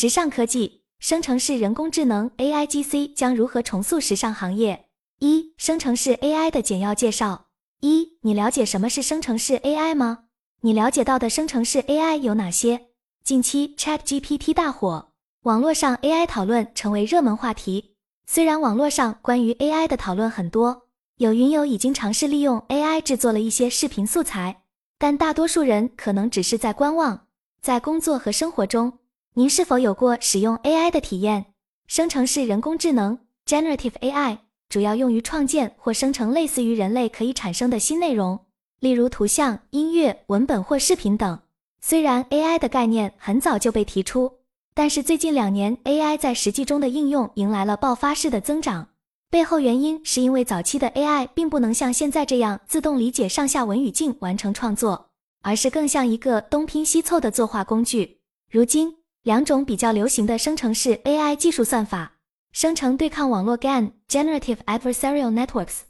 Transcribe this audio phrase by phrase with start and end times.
[0.00, 4.86] 时尚科技，生成式人工智能 AIGC 将如何重塑时尚行业？
[5.18, 7.46] 一、生成式 AI 的简要介绍。
[7.80, 10.26] 一、你了解什么是生成式 AI 吗？
[10.60, 12.90] 你了解到的生成式 AI 有哪些？
[13.24, 15.10] 近期 ChatGPT 大火，
[15.42, 17.96] 网络上 AI 讨论成为热门话题。
[18.24, 20.86] 虽然网络上关于 AI 的讨论很多，
[21.16, 24.62] 有云友已经尝试利用 AI 制作了一些视频素材，
[24.96, 27.26] 但大多数人可能只是在观望。
[27.60, 29.00] 在工作和生活中，
[29.34, 31.46] 您是否有过使用 AI 的体验？
[31.86, 38.40] 生成式人工智能 （Generative AI） 主要用于创建或生成类似于人类可以产生的新内容。
[38.80, 41.40] 例如图像、音乐、文本或视频等。
[41.80, 44.32] 虽然 AI 的概念很早就被提出，
[44.74, 48.88] 但是最近两年 AI 在实际中的应用迎来了爆发式的增长。
[49.30, 55.10] 背后原因是因为早期的 AI 并不能像现在这样自动理解上下文语境完成创作，
[55.42, 58.20] 而是更像一个东拼西凑的作画工具。
[58.50, 58.96] 如今，
[59.28, 62.14] 两种比较流行的生成式 AI 技术算法——
[62.50, 65.80] 生成对抗网络 GAN（Generative Adversarial Networks）。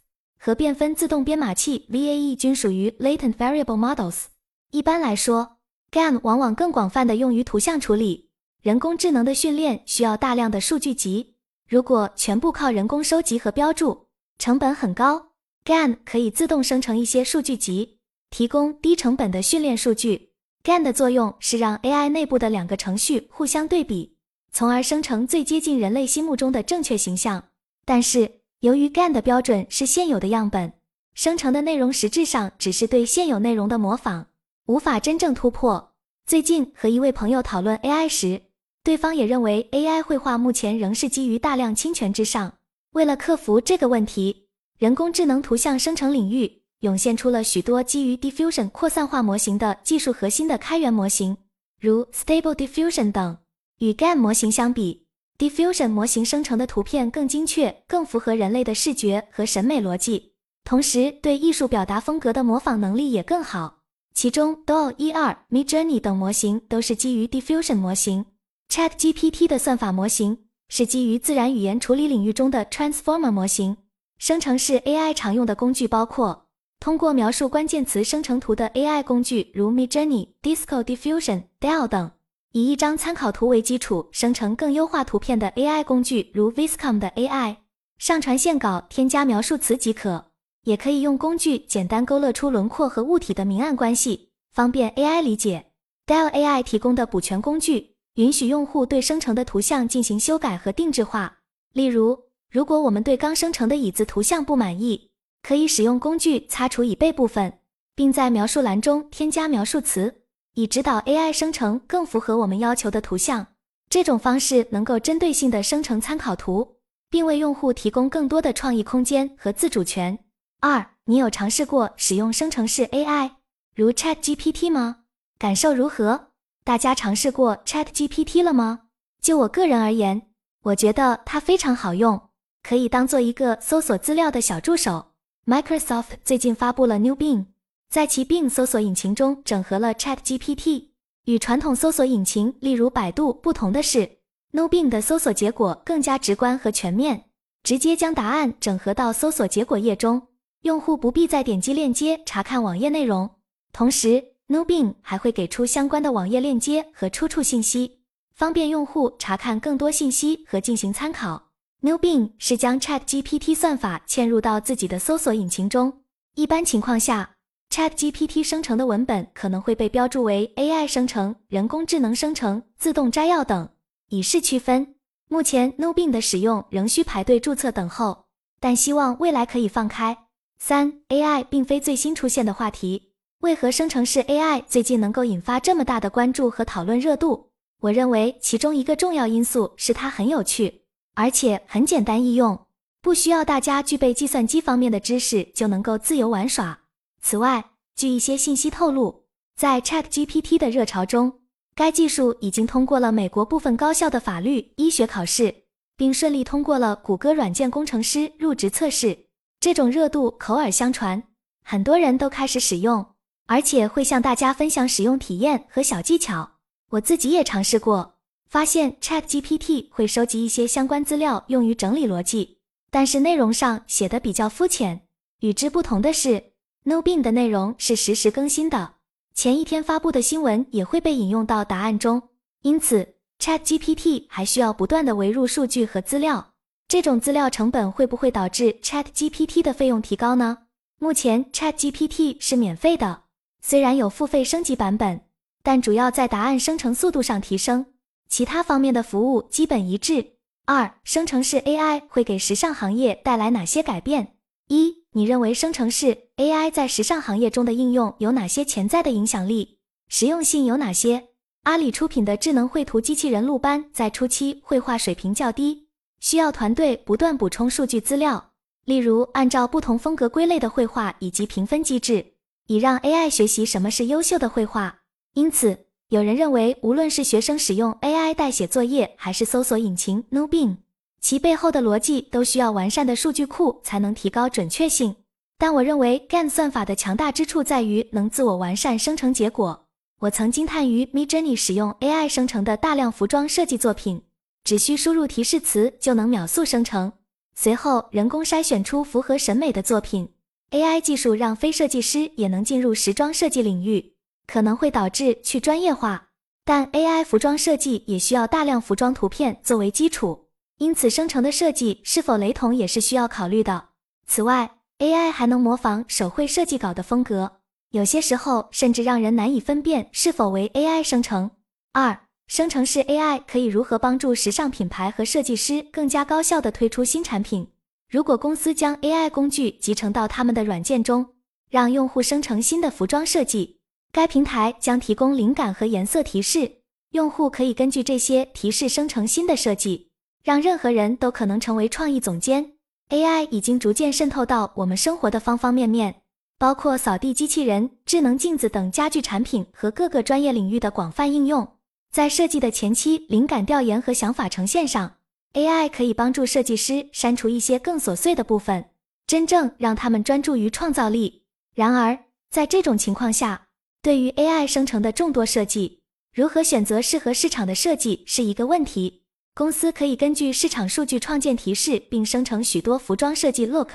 [0.41, 4.25] 和变分自动编码器 VAE 均属于 Latent Variable Models。
[4.73, 5.59] 一般来说
[5.93, 8.29] ，GAN 往往更广泛的用于图像处理。
[8.61, 11.37] 人工智能的训练需要大量的数据集，
[11.69, 14.09] 如果全部靠人工收集和标注，
[14.41, 15.29] 成本很高。
[15.65, 20.28] GAN 可以自动生成一些数据集，提供低成本的训练数据。
[20.69, 24.19] GAN 的作用是让 AI 内部的两个程序互相对比，
[24.53, 27.43] 从而生成最接近人类心目中的正确形象。
[27.87, 30.75] 但是，由于 GAN 的标准是现有的样本，
[31.15, 34.27] 生成的内容实质上只是对现有内容的模仿，
[34.67, 35.95] 无法真正突破。
[36.27, 38.43] 最近和一位朋友讨论 AI 时，
[38.85, 42.53] 对方也认为 AI 绘画目前仍是基于大量侵权之上。
[42.91, 51.37] 为了克服这个问题，人工智能图像生成领域涌现出了许多基于 Diffusion 扩散化模型的技术核心的开源模型，
[51.81, 53.39] 如 Stable Diffusion 等。
[53.79, 55.07] 与 GAN 模型相比
[55.39, 60.33] ，Diffusion 模型生成的图片更精确，更符合人类的视觉和审美逻辑，
[60.65, 63.79] 同时对艺术表达风格的模仿能力也更好。
[64.15, 68.27] 其中 DALL-E 二、Midjourney 等模型都是基于 Diffusion 模型。
[68.69, 73.77] ChatGPT 的算法模型是基于自然语言处理领域中的 Transformer 模型。
[74.19, 76.48] 生成式 AI 常用的工具包括
[76.81, 82.11] 通过描述关键词生成图的 AI 工具，如 Midjourney、Disco Diffusion、DALL 等。
[82.53, 87.57] 以一张参考图为基础生成更优化图片的 AI 工具，如 Viscom 的 AI，
[87.99, 90.27] 上传线稿，添加描述词即可。
[90.65, 95.67] 也可以用工具简单勾勒出轮廓和物体的明暗关系，方便 AI 理解。
[96.07, 101.39] Dell AI 提供的补全工具，允许用户对生成的图像进行修改和定制化。
[101.73, 102.19] 例如，
[102.51, 105.08] 如果我们对刚生成的椅子图像不满意，
[105.43, 107.59] 可以使用工具擦除椅背部分，
[107.95, 110.23] 并在描述栏中添加描述词。
[110.55, 113.47] 以指导 AI 生成更符合我们要求的图像。
[113.89, 116.77] 这种方式能够针对性的生成参考图，
[117.09, 120.19] 并为用户提供更多的创意空间和自主权。
[120.61, 123.31] 二，你有尝试过使用生成式 AI，
[123.75, 125.05] 如 ChatGPT 吗？
[125.39, 126.33] 感受如何？
[126.65, 128.81] 大家尝试过 ChatGPT 了吗？
[129.23, 130.23] 就我个人而言，
[130.65, 132.21] 我觉得它非常好用，
[132.63, 135.13] 可以当做一个搜索资料的小助手。
[135.49, 137.47] Microsoft 最近发布了 New Bing。
[137.89, 140.89] 在其 Bing 搜索引擎中整合了 ChatGPT，
[141.25, 144.19] 与传统搜索引擎，例如百度不同的是
[144.51, 147.31] ，New Bing 的搜索结果更加直观和全面，
[147.63, 150.21] 直接将答案整合到搜索结果页中，
[150.65, 153.31] 用户不必再点击链接查看网页内容。
[153.73, 158.01] 同时，New Bing 还会给出相关的网页链接和出处信息，
[158.35, 161.48] 方便用户查看更多信息和进行参考。
[161.81, 166.01] New Bing 是将 ChatGPT 算法嵌入到自己的搜索引擎中，
[166.35, 167.37] 一般情况下。
[167.71, 173.69] ChatGPT 生成的文本可能会被标注为 AI 生成、人工智能生成、自动摘要等，
[174.09, 174.97] 以示区分。
[175.29, 178.25] 目前，New Bing 的使用仍需排队注册等候，
[178.59, 180.19] 但希望未来可以放开。
[180.59, 187.51] 三，AI 并非最新出现的话题，为何生成式 AI 最近能够引发这么大的关注和讨论热度？
[187.83, 190.83] 我认为其中一个重要因素是它很有趣，
[191.19, 192.67] 而且很简单易用，
[193.03, 196.79] 不需要大家具备计算机方面的知识就能够自由玩耍。
[197.21, 199.25] 此外，据一些信息透露，
[199.57, 201.41] 在 ChatGPT 的热潮中，
[201.75, 205.65] 该技术已经通过了美国部分高校的法律、医学考试，
[205.97, 209.27] 并顺利通过了谷歌软件工程师入职测试。
[209.59, 211.21] 这种热度口耳相传，
[211.65, 213.05] 很多人都开始使用，
[213.47, 216.49] 而且会向大家分享使用体验和小技巧。
[216.91, 218.18] 我自己也尝试过，
[218.49, 222.59] 发现 ChatGPT 会收集一些相关资料用于整理逻辑，
[222.91, 225.03] 但是内容上写的比较肤浅。
[225.41, 226.53] 与之不同的是。
[226.85, 228.95] ，no bin 的内容是实时更新的，
[229.35, 232.23] 前一天发布的新闻也会被引用到答案中。
[232.63, 236.55] 因此，ChatGPT 还需要不断的围入数据和资料，
[236.89, 240.59] 这种资料成本会不会导致 ChatGPT 的费用提高呢？
[240.99, 243.25] 目前 ChatGPT 是免费的，
[243.61, 245.21] 虽然有付费升级版本，
[245.63, 247.85] 但主要在答案生成速度上提升，
[248.29, 250.35] 其他方面的服务基本一致。
[250.65, 254.37] 二、生成式 AI 会给时尚行业带来哪些改变？
[254.69, 259.79] 一、你认为生成式 AI 在时尚行业中的应用有哪些潜在的影响力？
[260.09, 261.29] 实用性有哪些？
[261.63, 265.89] 阿里出品的智能绘图机器人路班在初期绘画水平较低，
[266.21, 268.53] 需要团队不断补充数据资料，
[268.85, 272.35] 例如按照不同风格归类的绘画以及评分机制，
[272.67, 275.01] 以让 AI 学习什么是优秀的绘画。
[275.35, 280.79] 因此，有人认为，无论是学生使用 AI 代写作业，还是搜索引擎 Nubin，
[281.21, 285.17] 其背后的逻辑都需要完善的数据库才能提高准确性。
[285.59, 289.85] 但我认为 GAN 算法的强大之处在于能自我完善生成结果。
[290.21, 294.23] 我曾惊叹于 Midjourney 使用 AI 生成的大量服装设计作品，
[294.65, 297.13] 只需输入提示词就能秒速生成，
[297.55, 300.31] 随后人工筛选出符合审美的作品。
[300.71, 304.15] AI 技术让非设计师也能进入时装设计领域，
[304.49, 306.31] 可能会导致去专业化。
[306.65, 310.49] 但 AI 服装设计也需要大量服装图片作为基础，
[310.79, 313.91] 因此生成的设计是否雷同也是需要考虑的。
[314.27, 317.61] 此外，AI 还能模仿手绘设计稿的风格。
[317.91, 321.51] 有些时候甚至让人难以分辨是否为 AI 生成。
[321.95, 327.71] 二、生成式 AI 可以如何帮助时尚品牌和设计师更加高效地推出新产品？
[328.11, 331.31] 如果公司将 AI 工具集成到他们的软件中，
[331.71, 333.78] 让用户生成新的服装设计，
[334.13, 336.73] 该平台将提供灵感和颜色提示，
[337.11, 340.11] 用户可以根据这些提示生成新的设计，
[340.43, 342.73] 让任何人都可能成为创意总监。
[343.11, 346.23] AI 已经逐渐渗透到我们生活的方方面面。
[346.61, 351.77] 包括扫地机器人、智能镜子等家具产品和各个专业领域的广泛应用。
[352.11, 355.19] 在设计的前期灵感调研和想法呈现上
[355.53, 358.87] ，AI 可以帮助设计师删除一些更琐碎的部分，
[359.25, 361.45] 真正让他们专注于创造力。
[361.77, 362.19] 然而，
[362.51, 363.68] 在这种情况下，
[364.09, 366.01] 对于 AI 生成的众多设计，
[366.33, 369.25] 如何选择适合市场的设计是一个问题。
[369.55, 373.91] 公司可以根据市场数据创建提示，并生成许多服装设计 look。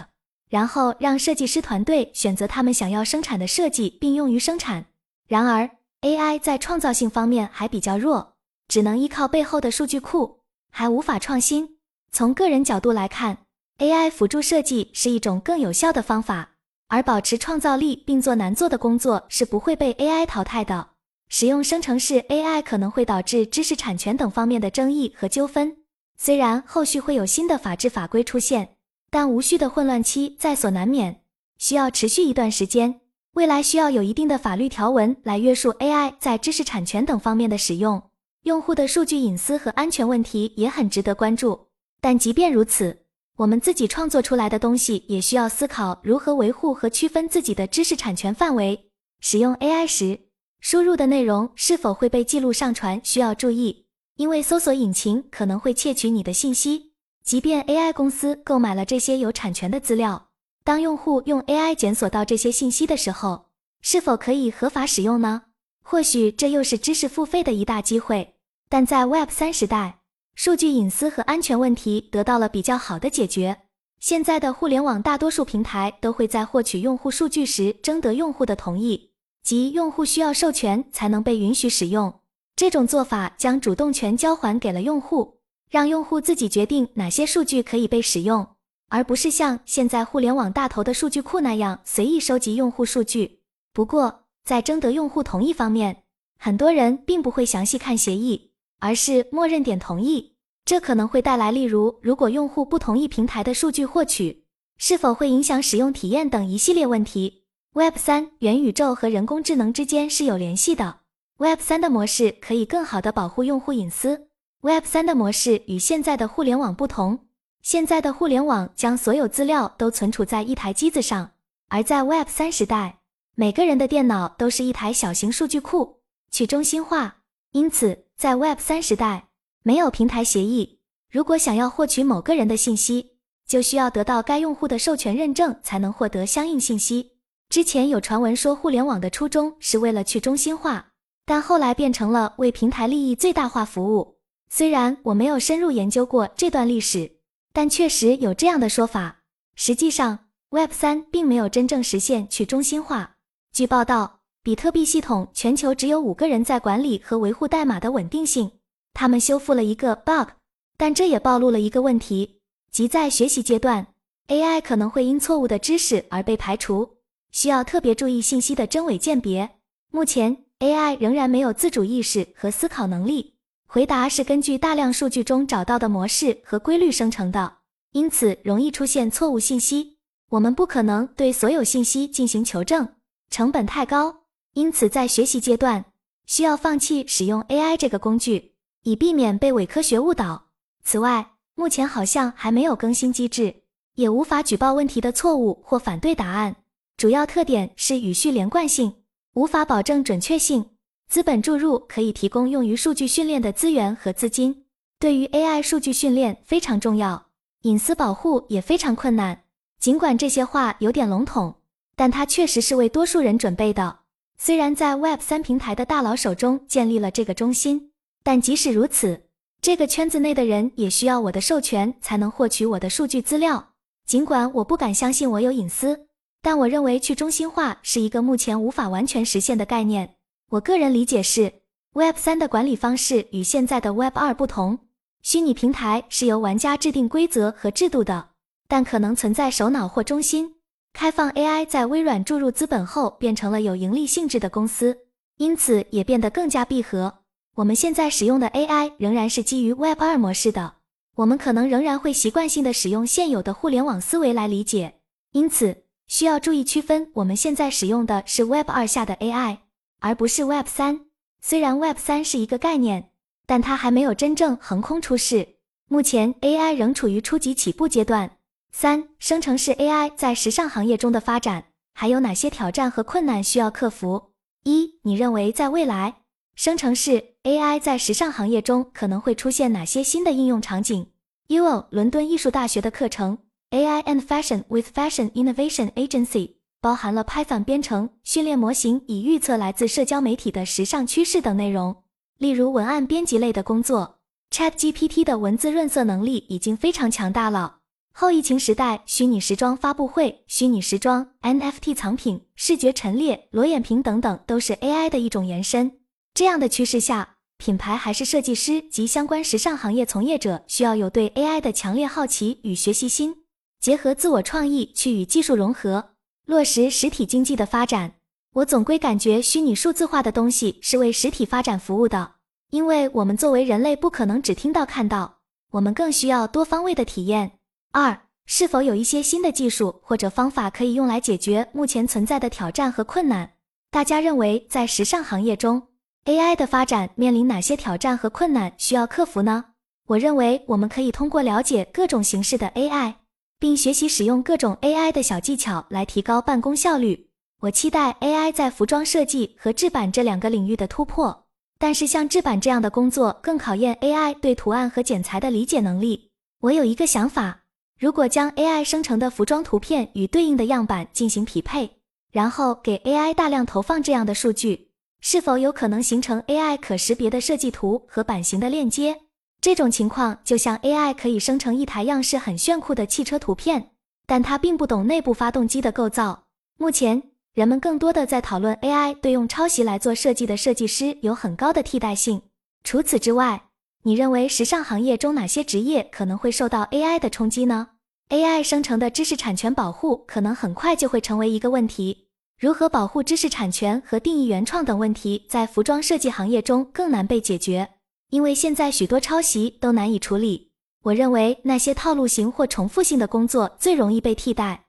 [0.52, 4.86] 然后让设计师团队选择他们想要生产的设计，并用于生产。
[5.28, 5.68] 然而
[6.02, 8.36] ，AI 在创造性方面还比较弱，
[8.68, 11.78] 只能依靠背后的数据库，还无法创新。
[12.12, 13.40] 从个人角度来看
[13.80, 16.52] ，AI 辅助设计是一种更有效的方法，
[16.94, 20.90] 而保持创造力并做难做的工作是不会被 AI 淘汰的。
[21.28, 25.76] 使用生成式 AI 可能会导致知识产权等方面的争议和纠纷，
[26.16, 28.76] 虽然后续会有新的法制法规出现。
[29.10, 31.22] 但无序的混乱期在所难免，
[31.58, 33.02] 需要持续一段时间。
[33.34, 38.04] 未来需要有一定的法律条文来约束 AI 在知识产权等方面的使用。
[38.44, 41.70] 用户的数据隐私和安全问题也很值得关注。
[42.00, 43.03] 但即便如此，
[43.36, 48.92] 我们自己创作出来的东西也需要思考如何维护和区分自己的知识产权范围。
[49.22, 50.20] 使用 AI 时，
[50.60, 53.88] 输入的内容是否会被记录上传需要注意，
[54.18, 56.94] 因为搜索引擎可能会窃取你的信息。
[57.24, 60.28] 即便 AI 公司购买了这些有产权的资料，
[60.64, 63.46] 当用户用 AI 检索到这些信息的时候，
[63.82, 65.44] 是否可以合法使用呢？
[65.82, 68.36] 或许这又是知识付费的一大机会。
[68.70, 70.02] 但在 Web 三时代，
[70.36, 73.62] 数据隐私和安全问题得到了比较好的解决。
[74.00, 79.12] 现在的互联网大多数平台都会在获取用户数据时征得用户的同意，
[79.44, 82.14] 即用户需要授权才能被允许使用。
[82.56, 85.40] 这种做法将主动权交还给了用户。
[85.70, 88.48] 让用户自己决定哪些数据可以被使用，
[88.90, 93.40] 而不是像现在互联网大头的数据库那样随意收集用户数据。
[93.74, 96.04] 不过，在征得用户同意方面，
[96.38, 98.52] 很多人并不会详细看协议，
[98.84, 100.36] 而是默认点同意。
[100.66, 104.44] 这可能会带来，例如，如果用户不同意平台的数据获取，
[104.78, 107.46] 是否会影响使用体验等一系列问题。
[107.76, 110.98] Web 三元宇宙和人工智能之间是有联系的。
[111.38, 114.28] Web 三的模式可以更好地保护用户隐私。
[114.60, 117.28] Web 三的模式与现在的互联网不同。
[117.62, 121.32] 现在的互联网将所有资料都存储在一台机子上，
[121.70, 123.00] 而在 Web 三时代，
[123.36, 127.20] 每个人的电脑都是一台小型数据库，去中心化。
[127.54, 129.30] 因此，在 Web 三时代，
[129.64, 130.80] 没有平台协议。
[131.12, 137.12] 如果想要获取某个人的信息，就需要得到该用户的授权认证才能获得相应信息。
[137.50, 140.94] 之前有传闻说，互联网的初衷是为了去中心化，
[141.26, 144.18] 但后来变成了为平台利益最大化服务。
[144.50, 147.20] 虽然我没有深入研究过这段历史，
[147.52, 149.22] 但确实有这样的说法。
[149.56, 153.18] 实际上，Web 三并没有真正实现去中心化。
[153.52, 158.52] 据报道，比特币系统全球只有五个人在管理和维护代码的稳定性，
[158.94, 160.32] 他们修复了一个 bug，
[160.76, 163.88] 但这也暴露了一个问题，即在学习阶段
[164.28, 166.98] ，AI 可能会因错误的知识而被排除，
[167.32, 169.50] 需要特别注意信息的真伪鉴别。
[169.92, 173.36] 目前，AI 仍然没有自主意识和思考能力，
[173.66, 177.60] 回答是根据大量数据中找到的模式和规律生成的，
[177.94, 180.00] 因此容易出现错误信息。
[180.32, 182.96] 我们不可能对所有信息进行求证，
[183.30, 184.23] 成本太高，
[184.54, 185.86] 因此在学习阶段
[186.26, 190.50] 需要放弃使用 AI 这个工具，以避免被伪科学误导。
[190.84, 193.64] 此外，目前好像还没有更新机制，
[193.96, 196.56] 也无法举报问题的错误或反对答案。
[196.98, 198.96] 主要特点是语序连贯性。
[199.34, 200.64] 无法保证准确性。
[201.10, 204.66] 资本注入可以提供用于数据训练的资源和资金，
[205.00, 207.28] 对于 AI 数据训练非常重要。
[207.64, 209.44] 隐私保护也非常困难。
[209.80, 211.56] 尽管这些话有点笼统，
[211.96, 214.02] 但它确实是为多数人准备的。
[214.38, 217.92] 虽然在 Web 三平台的大佬手中建立了这个中心，
[218.24, 219.24] 但即使如此，
[219.62, 223.74] 这个圈子内的人也需要我的授权才能获取我的数据资料。
[224.06, 226.08] 尽管我不敢相信我有隐私。
[226.42, 230.16] 但我认为去中心化是一个目前无法完全实现的概念。
[230.50, 231.54] 我个人理解是
[231.94, 234.80] ，Web 三的管理方式与现在的 Web 二不同。
[235.22, 238.32] 虚拟平台是由玩家制定规则和制度的，
[238.68, 240.56] 但可能存在首脑或中心。
[240.94, 245.00] 开放 AI 在微软注入资本后，变成了有盈利性质的公司，
[245.38, 247.20] 因此也变得更加闭合。
[247.56, 250.76] 我们现在使用的 AI 仍然是基于 Web 二模式的，
[251.16, 255.00] 我们可能仍然会习惯性的使用现有的互联网思维来理解，
[255.32, 255.84] 因此。
[256.06, 259.60] 需要注意区分，我们现在使用的是 Web 二下的 AI，
[260.00, 261.06] 而不是 Web 三。
[261.42, 263.10] 虽然 Web 三是一个概念，
[263.48, 265.56] 但它还没有真正横空出世。
[265.88, 268.38] 目前 AI 仍处于初级起步阶段。
[268.76, 274.32] 三、生成式 AI 在时尚行业中的发展还有哪些挑战和困难需要克服？
[274.64, 276.24] 一、你认为在未来，
[276.56, 281.06] 生成式 AI 在时尚行业中可能会出现哪些新的应用场景
[281.50, 283.38] ？UO 伦敦艺术大学的课程。
[283.70, 292.04] AI and Fashion with Fashion Innovation Agency 包含了 Python 编程训练模型，以预测来自社交媒体的时尚趋势等内容。
[292.40, 294.18] 例如文案编辑类的工作
[294.50, 297.78] ，ChatGPT 的文字润色能力已经非常强大了。
[298.16, 306.00] 后疫情时代，虚拟时装发布会、虚拟时装 NFT 藏品、视觉陈列、裸眼屏等等，都是 AI 的一种延伸。
[306.36, 313.36] 这样的趋势下，品牌还是设计师及相关时尚行业从业者需要有对 AI 的强烈好奇与学习心。
[313.80, 316.12] 结合自我创意去与技术融合，
[316.46, 318.14] 落实实体经济的发展。
[318.54, 322.34] 我总归感觉虚拟数字化的东西是为实体发展服务的，
[322.70, 325.40] 因为我们作为人类不可能只听到看到，
[325.72, 327.54] 我们更需要多方位的体验。
[327.96, 333.48] 二，是否有一些新的技术或者方法可以用来解决目前存在的挑战和困难？
[333.92, 335.90] 大家认为在时尚行业中
[336.26, 339.66] ，AI 的发展面临哪些挑战和困难需要克服呢？
[340.08, 343.14] 我认为我们可以通过了解各种形式的 AI。
[343.60, 347.30] 并学习使用各种 AI 的小技巧来提高办公效率。
[347.62, 351.46] 我期待 AI 在服装设计和制版这两个领域的突破。
[351.78, 356.32] 但是像制版这样的工作更考验 AI 对图案和剪裁的理解能力。
[356.60, 357.63] 我有一个想法：
[358.04, 361.90] 如果将 AI 生成的服装图片与对应的样板进行匹配，
[362.34, 364.90] 然后给 AI 大量投放这样的数据，
[365.22, 369.22] 是否有可能形成 AI 可识别的设计图和版型的链接？
[369.62, 373.92] 这种情况就像 AI 可以生成一台样式很炫酷的汽车图片，
[374.26, 376.44] 但它并不懂内部发动机的构造。
[376.78, 382.42] 目前，人们更多的在讨论 AI 对用抄袭来做设计的设计师有很高的替代性。
[382.84, 383.70] 除此之外，
[384.02, 387.92] 你认为时尚行业中哪些职业可能会受到 AI 的冲击呢
[388.34, 392.30] ？AI 生成的知识产权保护可能很快就会成为一个问题。
[392.60, 397.88] 如何保护知识产权和定义原创等问题，在服装设计行业中更难被解决。
[398.32, 400.72] 因为现在许多抄袭都难以处理，
[401.04, 404.83] 我认为那些套路型或重复性的工作最容易被替代。